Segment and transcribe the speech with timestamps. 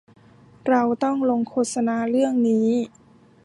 [0.67, 2.69] เราต้องลงโฆษณาเรื่องนี้